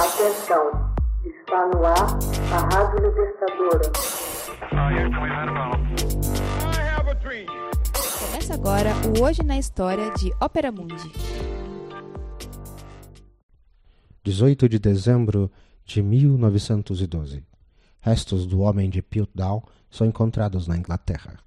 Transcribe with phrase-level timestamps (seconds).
[0.00, 0.94] Atenção,
[1.26, 2.18] está no ar
[2.54, 3.92] a Rádio Libertadora.
[8.18, 11.12] Começa agora o Hoje na História de Ópera Mundi.
[14.24, 15.52] 18 de dezembro
[15.84, 17.44] de 1912.
[18.00, 21.38] Restos do homem de Piltdown são encontrados na Inglaterra.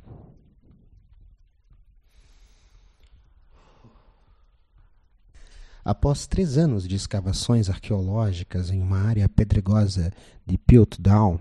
[5.86, 10.14] Após três anos de escavações arqueológicas em uma área pedregosa
[10.46, 11.38] de Piltdown,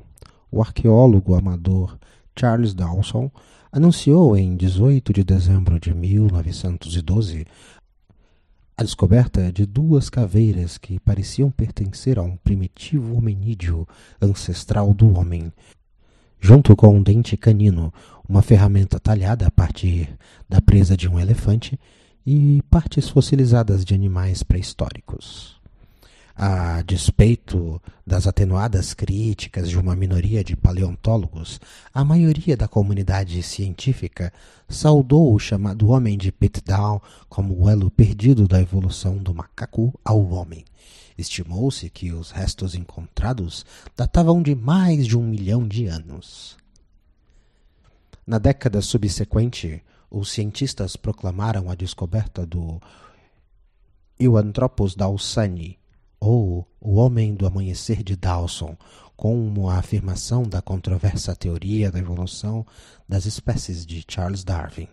[0.51, 1.97] o arqueólogo amador
[2.37, 3.31] Charles Dawson
[3.71, 7.47] anunciou em 18 de dezembro de 1912
[8.77, 13.87] a descoberta de duas caveiras que pareciam pertencer a um primitivo hominídeo
[14.21, 15.53] ancestral do homem,
[16.41, 17.95] junto com um dente canino,
[18.29, 20.19] uma ferramenta talhada a partir
[20.49, 21.79] da presa de um elefante
[22.27, 25.61] e partes fossilizadas de animais pré-históricos.
[26.35, 31.61] A despeito das atenuadas críticas de uma minoria de paleontólogos,
[31.93, 34.33] a maioria da comunidade científica
[34.67, 40.25] saudou o chamado homem de Pitdown como o elo perdido da evolução do macaco ao
[40.31, 40.65] homem.
[41.19, 46.57] Estimou-se que os restos encontrados datavam de mais de um milhão de anos.
[48.27, 49.83] Na década subsequente,
[50.13, 52.79] os cientistas proclamaram a descoberta do
[54.21, 55.79] Euanthropus dawsoni,
[56.21, 58.77] ou o Homem do Amanhecer de Dawson,
[59.17, 62.67] como a afirmação da controversa teoria da evolução
[63.09, 64.87] das espécies de Charles Darwin.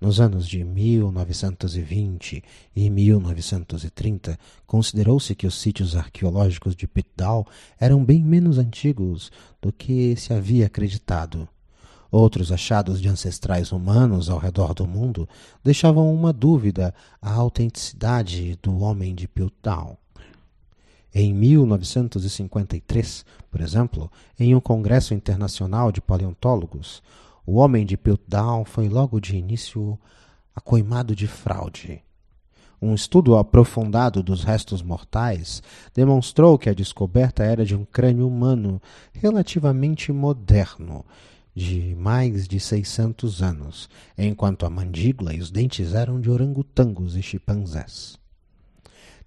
[0.00, 2.42] Nos anos de 1920
[2.74, 7.46] e 1930, considerou-se que os sítios arqueológicos de Pitdal
[7.78, 9.30] eram bem menos antigos
[9.60, 11.46] do que se havia acreditado.
[12.12, 15.26] Outros achados de ancestrais humanos ao redor do mundo
[15.64, 19.96] deixavam uma dúvida à autenticidade do homem de Piltdown.
[21.14, 27.02] Em 1953, por exemplo, em um congresso internacional de paleontólogos,
[27.46, 29.98] o homem de Piltdown foi logo de início
[30.54, 32.02] acoimado de fraude.
[32.80, 35.62] Um estudo aprofundado dos restos mortais
[35.94, 38.82] demonstrou que a descoberta era de um crânio humano
[39.14, 41.06] relativamente moderno
[41.54, 47.22] de mais de 600 anos, enquanto a mandíbula e os dentes eram de orangotangos e
[47.22, 48.18] chimpanzés.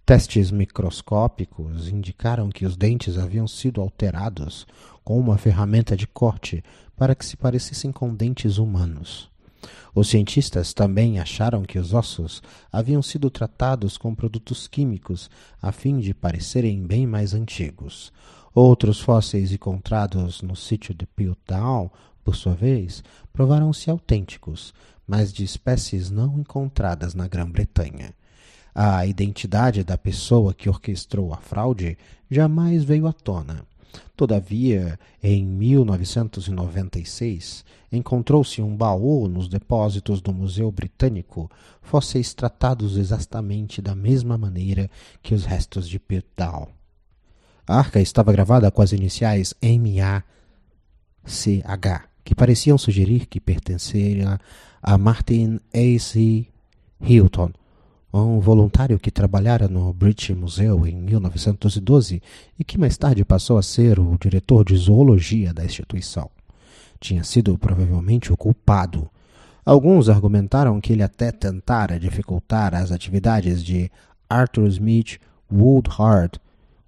[0.06, 4.68] Testes microscópicos indicaram que os dentes haviam sido alterados
[5.04, 6.64] com uma ferramenta de corte
[6.96, 9.32] para que se parecessem com dentes humanos.
[9.96, 15.30] Os cientistas também acharam que os ossos haviam sido tratados com produtos químicos
[15.62, 18.14] a fim de parecerem bem mais antigos.
[18.54, 21.90] Outros fósseis encontrados no sítio de Piltdown
[22.26, 24.74] por sua vez, provaram-se autênticos,
[25.08, 28.16] mas de espécies não encontradas na Grã-Bretanha.
[28.74, 31.98] A identidade da pessoa que orquestrou a fraude
[32.30, 33.64] jamais veio à tona.
[34.18, 41.50] Todavia, em 1996, encontrou-se um baú nos depósitos do Museu Britânico,
[41.82, 44.90] fósseis tratados exatamente da mesma maneira
[45.22, 46.68] que os restos de Pitdown.
[47.68, 50.26] A arca estava gravada com as iniciais MACH,
[52.26, 54.40] que pareciam sugerir que pertencia
[54.82, 56.48] a Martin A.C.
[57.00, 57.52] Hilton,
[58.12, 62.22] um voluntário que trabalhara no British Museum em 1912
[62.58, 66.30] e que mais tarde passou a ser o diretor de zoologia da instituição.
[67.00, 69.08] Tinha sido provavelmente o culpado.
[69.64, 73.92] Alguns argumentaram que ele até tentara dificultar as atividades de
[74.28, 75.20] Arthur Smith
[75.52, 76.40] Woodhard,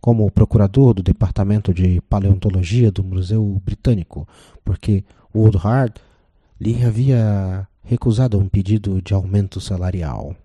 [0.02, 4.28] como procurador do Departamento de Paleontologia do Museu Britânico,
[4.64, 5.03] porque
[5.38, 6.02] Woodhard
[6.59, 10.36] lhe havia recusado um pedido de aumento salarial.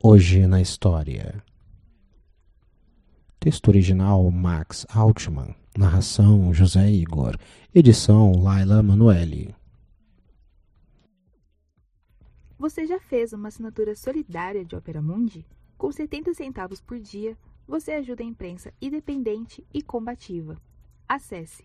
[0.00, 1.42] Hoje na história.
[3.40, 5.52] Texto original Max Altman.
[5.76, 7.36] Narração José Igor.
[7.74, 9.52] Edição Laila Manuelle.
[12.56, 15.44] Você já fez uma assinatura solidária de Opera Mundi?
[15.76, 17.36] Com 70 centavos por dia,
[17.66, 20.56] você ajuda a imprensa independente e combativa.
[21.08, 21.64] Acesse